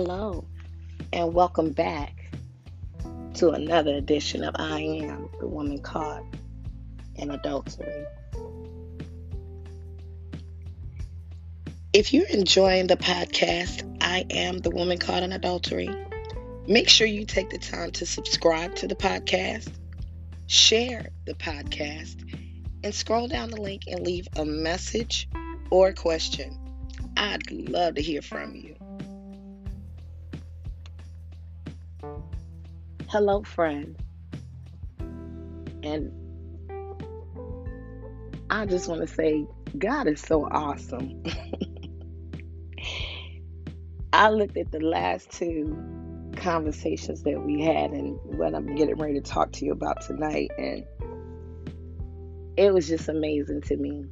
[0.00, 0.44] Hello,
[1.12, 2.30] and welcome back
[3.34, 6.22] to another edition of I Am the Woman Caught
[7.16, 8.04] in Adultery.
[11.92, 15.90] If you're enjoying the podcast, I Am the Woman Caught in Adultery,
[16.68, 19.68] make sure you take the time to subscribe to the podcast,
[20.46, 22.22] share the podcast,
[22.84, 25.28] and scroll down the link and leave a message
[25.70, 26.56] or a question.
[27.16, 28.77] I'd love to hear from you.
[33.10, 33.96] Hello, friend.
[35.82, 36.12] And
[38.50, 39.46] I just want to say,
[39.78, 41.22] God is so awesome.
[44.12, 45.74] I looked at the last two
[46.36, 50.50] conversations that we had and what I'm getting ready to talk to you about tonight,
[50.58, 50.84] and
[52.58, 54.04] it was just amazing to me.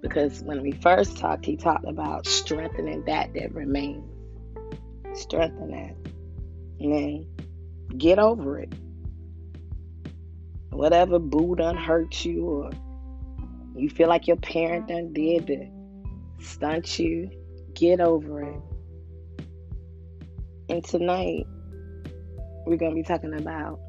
[0.00, 4.02] Because when we first talked, he talked about strengthening that that remains.
[5.12, 6.09] Strengthen that.
[6.80, 7.26] And
[7.96, 8.72] get over it.
[10.70, 12.70] Whatever boo done hurt you or
[13.76, 15.66] you feel like your parent done did to
[16.40, 17.30] stunt you,
[17.74, 18.60] get over it.
[20.68, 21.46] And tonight,
[22.66, 23.80] we're going to be talking about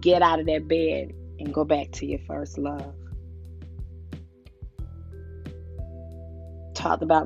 [0.00, 2.94] get out of that bed and go back to your first love.
[6.84, 7.24] Talked about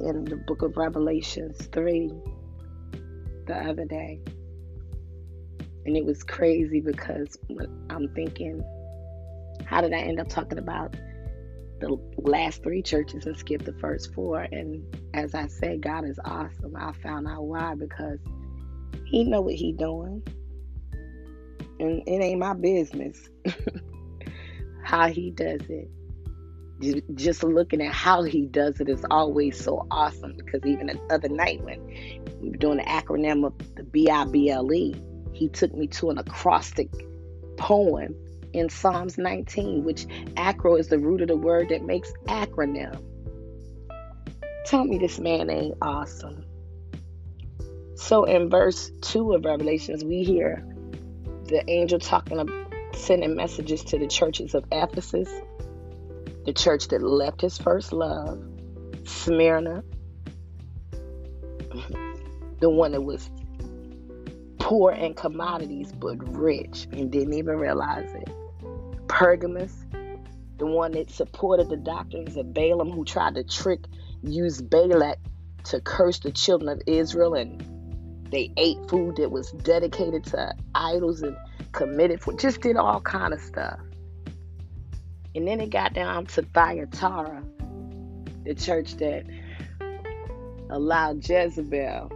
[0.00, 2.10] in the book of Revelations 3
[3.46, 4.20] the other day.
[5.86, 7.38] And it was crazy because
[7.90, 8.60] I'm thinking,
[9.64, 10.96] how did I end up talking about
[11.80, 14.40] the last three churches and skip the first four?
[14.40, 14.82] And
[15.14, 16.74] as I said, God is awesome.
[16.76, 18.18] I found out why because
[19.06, 20.24] He know what He doing,
[21.78, 23.28] and it ain't my business
[24.82, 25.88] how He does it
[27.14, 31.28] just looking at how he does it is always so awesome because even the other
[31.28, 31.84] night when
[32.40, 34.94] we were doing the acronym of the B-I-B-L-E,
[35.32, 36.88] he took me to an acrostic
[37.56, 38.14] poem
[38.52, 40.06] in Psalms 19, which
[40.36, 43.02] acro is the root of the word that makes acronym.
[44.64, 46.44] Tell me this man ain't awesome.
[47.96, 50.64] So in verse 2 of Revelations, we hear
[51.46, 55.28] the angel talking about sending messages to the churches of Ephesus,
[56.48, 58.42] the church that left his first love,
[59.04, 59.84] Smyrna,
[62.60, 63.28] the one that was
[64.58, 68.30] poor in commodities but rich and didn't even realize it.
[69.08, 69.84] Pergamus,
[70.56, 73.80] the one that supported the doctrines of Balaam, who tried to trick,
[74.22, 75.18] use Balak
[75.64, 77.60] to curse the children of Israel, and
[78.30, 81.36] they ate food that was dedicated to idols and
[81.72, 83.78] committed for just did all kind of stuff.
[85.34, 87.42] And then it got down to Thyatira,
[88.44, 89.24] the church that
[90.70, 92.10] allowed Jezebel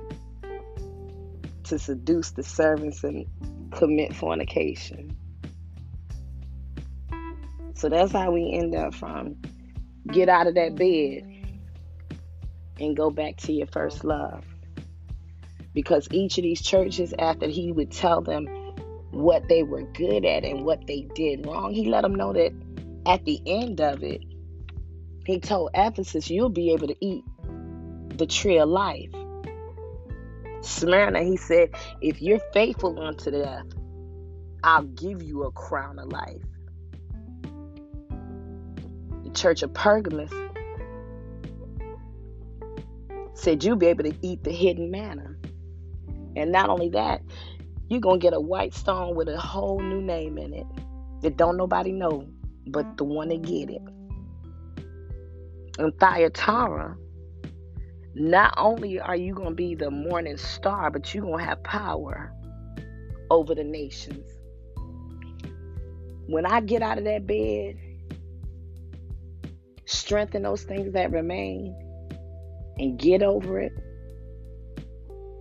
[1.65, 3.27] to seduce the servants and
[3.71, 5.17] commit fornication.
[7.75, 9.37] So that's how we end up from
[10.11, 11.33] get out of that bed
[12.79, 14.45] and go back to your first love.
[15.75, 18.47] Because each of these churches, after he would tell them
[19.11, 22.53] what they were good at and what they did wrong, he let them know that
[23.07, 24.23] at the end of it,
[25.25, 27.25] he told Ephesus, You'll be able to eat
[28.17, 29.11] the tree of life.
[30.61, 31.71] Smyrna, he said,
[32.01, 33.67] If you're faithful unto death,
[34.63, 36.43] I'll give you a crown of life.
[39.25, 40.33] The church of Pergamus
[43.35, 45.37] said, You'll be able to eat the hidden manna.
[46.37, 47.23] And not only that,
[47.89, 50.67] you're going to get a white stone with a whole new name in it
[51.21, 52.27] that don't nobody know
[52.67, 53.83] but the one that get it.
[55.79, 56.97] And Thyatira,
[58.15, 61.63] not only are you going to be the morning star, but you're going to have
[61.63, 62.33] power
[63.31, 64.31] over the nations.
[66.27, 67.77] When I get out of that bed,
[69.87, 71.75] strengthen those things that remain
[72.79, 73.73] and get over it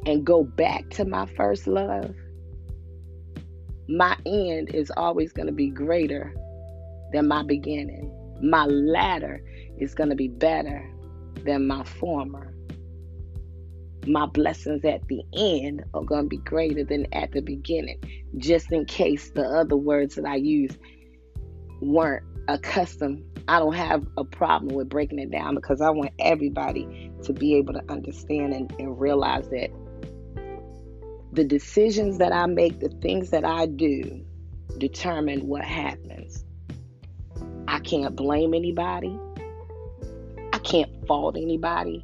[0.05, 2.15] and go back to my first love,
[3.87, 6.33] my end is always going to be greater
[7.11, 8.11] than my beginning.
[8.41, 9.43] My latter
[9.79, 10.89] is going to be better
[11.43, 12.53] than my former.
[14.07, 17.99] My blessings at the end are going to be greater than at the beginning,
[18.37, 20.75] just in case the other words that I use
[21.81, 23.23] weren't accustomed.
[23.47, 27.55] I don't have a problem with breaking it down because I want everybody to be
[27.55, 29.69] able to understand and, and realize that
[31.33, 34.25] the decisions that I make, the things that I do,
[34.77, 36.43] determine what happens.
[37.81, 39.17] I can't blame anybody.
[40.53, 41.99] I can't fault anybody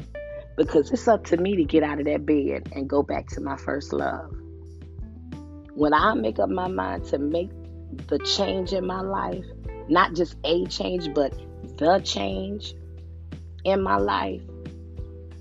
[0.56, 3.42] because it's up to me to get out of that bed and go back to
[3.42, 4.36] my first love.
[5.76, 7.52] When I make up my mind to make
[8.08, 9.46] the change in my life,
[9.88, 11.32] not just a change, but
[11.78, 12.74] the change
[13.64, 14.42] in my life.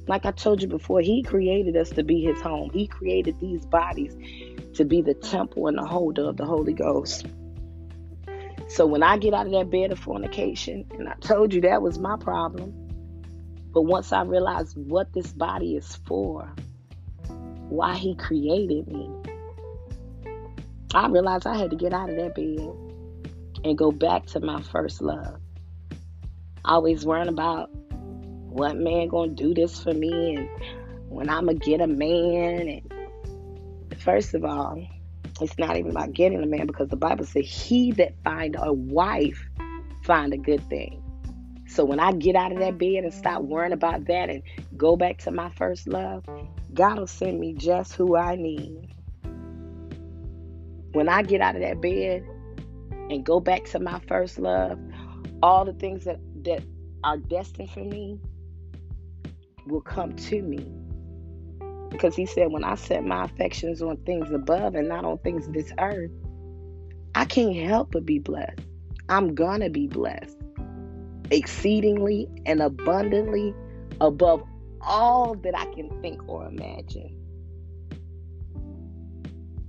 [0.06, 2.68] Like I told you before, He created us to be His home.
[2.74, 4.14] He created these bodies
[4.74, 7.24] to be the temple and the holder of the Holy Ghost.
[8.68, 11.82] So when I get out of that bed of fornication, and I told you that
[11.82, 12.72] was my problem,
[13.72, 16.52] but once I realized what this body is for,
[17.68, 19.10] why He created me,
[20.94, 24.62] I realized I had to get out of that bed and go back to my
[24.62, 25.40] first love.
[26.64, 30.48] Always worrying about what man gonna do this for me and
[31.08, 34.86] when I'ma get a man and first of all,
[35.40, 38.72] it's not even about getting a man because the Bible says he that find a
[38.72, 39.48] wife
[40.02, 41.02] find a good thing.
[41.68, 44.42] So when I get out of that bed and stop worrying about that and
[44.76, 46.24] go back to my first love,
[46.72, 48.94] God will send me just who I need.
[50.92, 52.24] When I get out of that bed
[53.10, 54.78] and go back to my first love,
[55.42, 56.62] all the things that, that
[57.04, 58.20] are destined for me
[59.66, 60.66] will come to me.
[61.96, 65.48] Because he said, when I set my affections on things above and not on things
[65.48, 66.10] this earth,
[67.14, 68.60] I can't help but be blessed.
[69.08, 70.36] I'm going to be blessed
[71.30, 73.54] exceedingly and abundantly
[73.98, 74.42] above
[74.82, 77.16] all that I can think or imagine.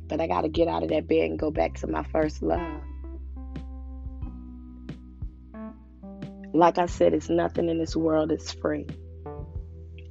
[0.07, 2.43] But I got to get out of that bed and go back to my first
[2.43, 2.81] love.
[6.53, 8.85] Like I said, it's nothing in this world that's free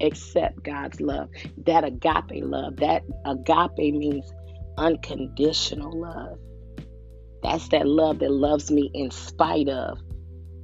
[0.01, 1.29] except God's love.
[1.67, 2.77] That agape love.
[2.77, 4.33] That agape means
[4.79, 6.39] unconditional love.
[7.43, 9.99] That's that love that loves me in spite of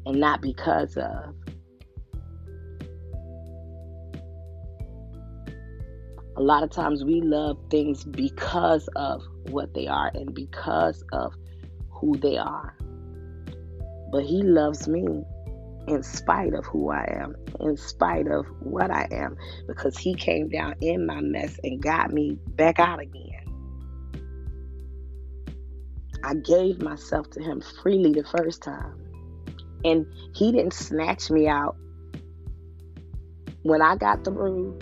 [0.07, 1.35] and not because of.
[6.37, 11.35] A lot of times we love things because of what they are and because of
[11.91, 12.75] who they are.
[14.11, 15.25] But He loves me
[15.89, 19.37] in spite of who I am, in spite of what I am,
[19.67, 23.29] because He came down in my mess and got me back out again.
[26.25, 28.99] I gave myself to Him freely the first time.
[29.85, 31.77] And He didn't snatch me out
[33.63, 34.79] when I got through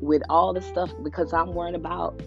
[0.00, 2.20] with all the stuff because I'm worrying about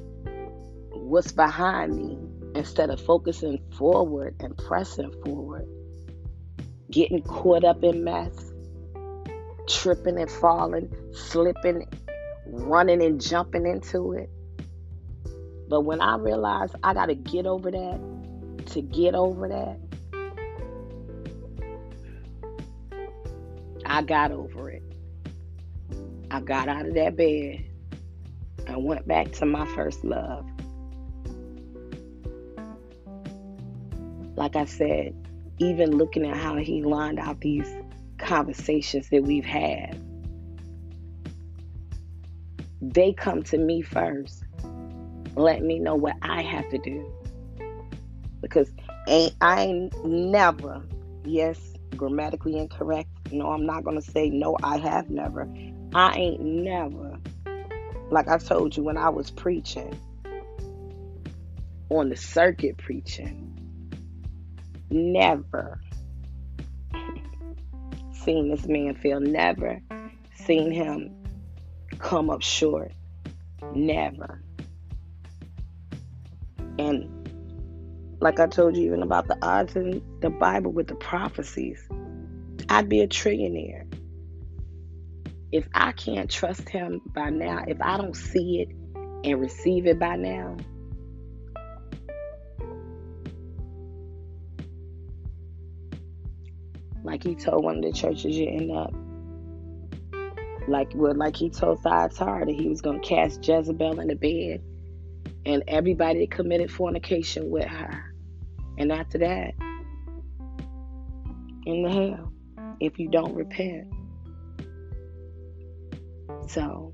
[0.91, 2.18] what's behind me
[2.56, 5.68] instead of focusing forward and pressing forward
[6.92, 8.54] getting caught up in mess,
[9.68, 11.88] tripping and falling, slipping,
[12.48, 14.30] running and jumping into it.
[15.69, 19.80] But when I realized I got to get over that, to get over that,
[23.86, 24.84] I got over it.
[26.31, 27.66] I got out of that bed
[28.68, 30.45] and went back to my first love.
[34.36, 35.16] Like I said,
[35.59, 37.68] even looking at how he lined out these
[38.18, 40.00] conversations that we've had,
[42.81, 44.44] they come to me first.
[45.36, 47.12] Let me know what I have to do.
[48.42, 48.71] Because
[49.07, 50.84] ain't, I ain't never,
[51.25, 51.60] yes,
[51.96, 53.10] grammatically incorrect.
[53.32, 55.48] No, I'm not going to say no, I have never.
[55.93, 57.17] I ain't never,
[58.10, 60.00] like I told you when I was preaching,
[61.89, 63.47] on the circuit preaching,
[64.89, 65.79] never
[68.12, 69.20] seen this man fail.
[69.20, 69.82] Never
[70.36, 71.15] seen him
[72.00, 72.91] come up short.
[73.74, 74.41] Never.
[76.79, 77.17] And
[78.20, 81.88] like I told you, even about the odds in the Bible with the prophecies,
[82.70, 83.86] I'd be a trillionaire.
[85.51, 88.75] If I can't trust him by now, if I don't see it
[89.24, 90.58] and receive it by now,
[97.17, 98.93] like he told one of the churches you end up
[100.67, 104.62] like well, like he told Thyatira that he was gonna cast Jezebel in the bed
[105.45, 108.13] and everybody committed fornication with her.
[108.77, 109.53] And after that,
[111.65, 112.31] in the hell,
[112.81, 113.88] if you don't repent.
[116.47, 116.93] So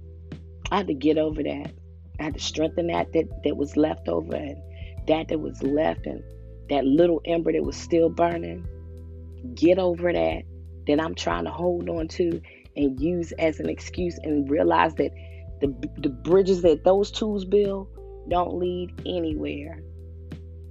[0.72, 1.72] I had to get over that.
[2.20, 4.58] I had to strengthen that that, that was left over and
[5.08, 6.24] that that was left and
[6.70, 8.66] that little ember that was still burning
[9.56, 10.44] get over that
[10.88, 12.42] that I'm trying to hold on to
[12.76, 15.12] and use as an excuse and realize that
[15.62, 17.88] the, the bridges that those tools build
[18.30, 19.82] don't lead anywhere.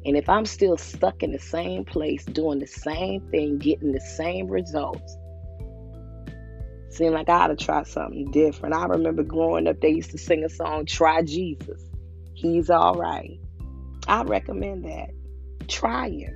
[0.05, 4.01] And if I'm still stuck in the same place, doing the same thing, getting the
[4.01, 5.17] same results,
[6.91, 8.75] seem like I ought to try something different.
[8.75, 11.81] I remember growing up, they used to sing a song, Try Jesus.
[12.35, 13.39] He's all right.
[14.09, 15.11] I recommend that.
[15.69, 16.35] Try him.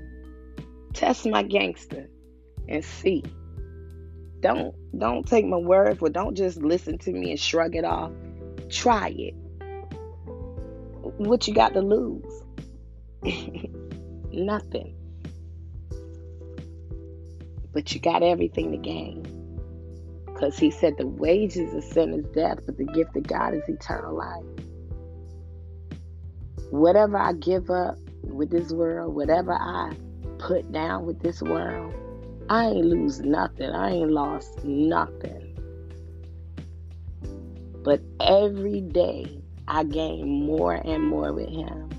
[0.95, 2.09] Test my gangster
[2.69, 3.23] and see.
[4.41, 8.13] Don't don't take my word for don't just listen to me and shrug it off.
[8.71, 9.35] Try it.
[11.19, 12.43] What you got to lose?
[14.33, 14.95] Nothing.
[17.73, 19.33] But you got everything to gain.
[20.27, 23.63] Because he said the wages of sin is death, but the gift of God is
[23.69, 24.45] eternal life.
[26.71, 29.97] Whatever I give up with this world, whatever I
[30.39, 31.95] put down with this world,
[32.49, 33.71] I ain't lose nothing.
[33.71, 35.59] I ain't lost nothing.
[37.83, 41.91] But every day I gain more and more with him.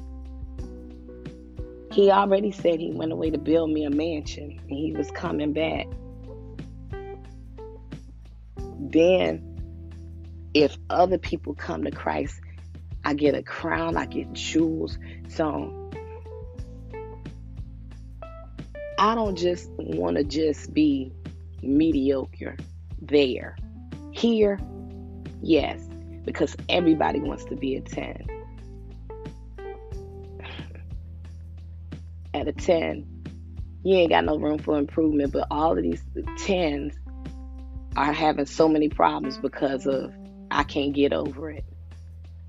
[1.92, 5.52] He already said he went away to build me a mansion and he was coming
[5.52, 5.88] back.
[8.80, 9.44] Then,
[10.54, 12.40] if other people come to Christ,
[13.04, 14.98] I get a crown, I get jewels.
[15.30, 15.74] So,
[18.98, 21.12] I don't just want to just be
[21.62, 22.58] mediocre
[23.02, 23.56] there.
[24.12, 24.60] Here,
[25.42, 25.80] yes,
[26.26, 28.26] because everybody wants to be a 10.
[32.34, 33.06] At a 10,
[33.84, 36.96] you ain't got no room for improvement, but all of these 10s
[37.96, 40.12] are having so many problems because of
[40.50, 41.66] I can't get over it.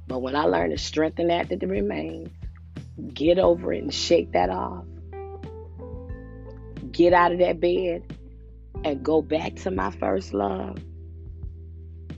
[0.07, 2.31] But when I learn to strengthen that that remains,
[3.13, 4.85] get over it and shake that off,
[6.99, 8.03] get out of that bed
[8.85, 10.77] and go back to my first love,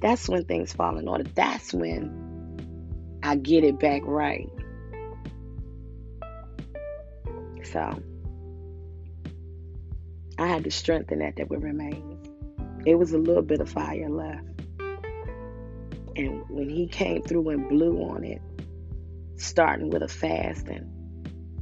[0.00, 1.24] that's when things fall in order.
[1.34, 4.48] That's when I get it back right.
[7.64, 8.02] So
[10.38, 12.18] I had to strengthen that that would remain.
[12.86, 14.46] It was a little bit of fire left.
[16.16, 18.40] And when he came through and blew on it,
[19.36, 20.99] starting with a fast and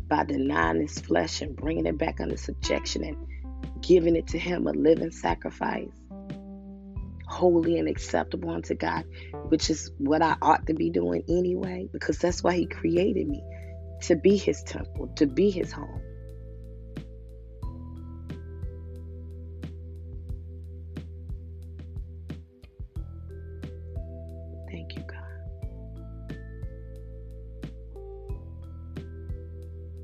[0.08, 3.16] by denying his flesh and bringing it back under subjection and
[3.82, 5.88] giving it to him a living sacrifice,
[7.26, 9.04] holy and acceptable unto God,
[9.48, 13.42] which is what I ought to be doing anyway, because that's why he created me
[14.02, 16.02] to be his temple, to be his home.
[24.70, 25.27] Thank you, God.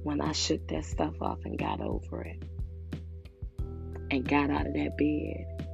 [0.04, 2.42] When I shook that stuff off and got over it
[4.10, 5.68] and got out of that bed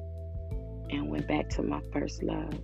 [0.91, 2.55] and went back to my first love.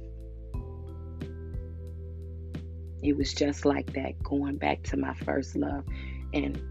[3.03, 5.85] It was just like that, going back to my first love.
[6.33, 6.63] And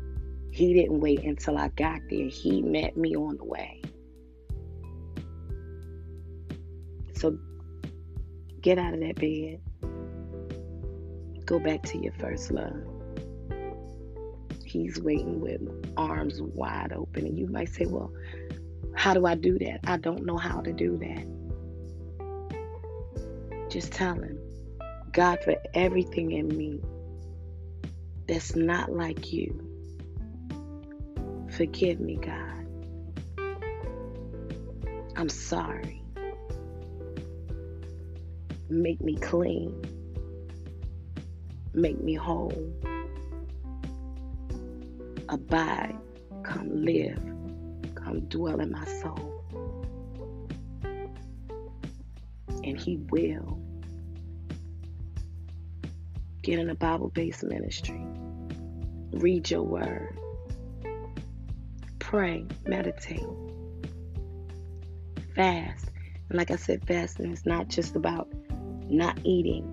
[0.50, 3.82] he didn't wait until I got there, he met me on the way.
[7.16, 7.38] So
[8.62, 9.60] get out of that bed,
[11.46, 12.95] go back to your first love.
[14.82, 15.62] He's waiting with
[15.96, 17.25] arms wide open.
[17.25, 18.12] And you might say, Well,
[18.94, 19.79] how do I do that?
[19.86, 21.25] I don't know how to do that.
[23.70, 24.38] Just tell him,
[25.13, 26.82] God, for everything in me
[28.27, 29.62] that's not like you,
[31.51, 32.67] forgive me, God.
[35.15, 36.01] I'm sorry.
[38.70, 39.82] Make me clean.
[41.74, 42.74] Make me whole.
[45.48, 45.96] Abide,
[46.42, 47.22] come live,
[47.94, 49.44] come dwell in my soul.
[52.64, 53.60] And He will
[56.42, 58.04] get in a Bible based ministry,
[59.12, 60.18] read your word,
[62.00, 63.24] pray, meditate,
[65.36, 65.92] fast.
[66.30, 68.28] And like I said, fasting is not just about
[68.90, 69.72] not eating.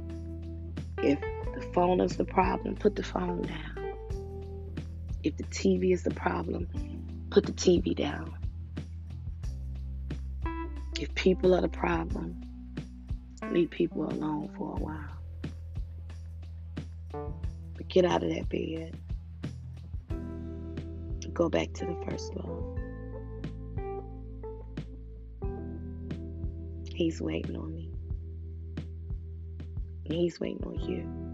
[0.98, 1.18] If
[1.54, 3.71] the phone is the problem, put the phone down.
[5.24, 6.68] If the TV is the problem,
[7.30, 8.34] put the TV down.
[10.98, 12.40] If people are the problem,
[13.50, 15.18] leave people alone for a while.
[17.76, 18.96] But get out of that bed.
[21.34, 22.78] Go back to the first love.
[26.94, 27.90] He's waiting on me.
[30.04, 31.31] He's waiting on you.